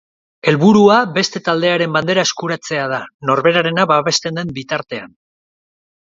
[0.51, 3.01] Helburua beste taldearen bandera eskuratzea da,
[3.31, 5.15] norberarena babesten den bitartean.